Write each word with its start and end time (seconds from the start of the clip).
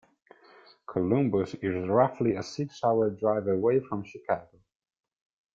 Columbus 0.87 1.53
is 1.61 1.87
roughly 1.87 2.33
a 2.33 2.41
six-hour 2.41 3.11
drive 3.11 3.45
away 3.45 3.79
from 3.81 4.03
Chicago. 4.03 4.59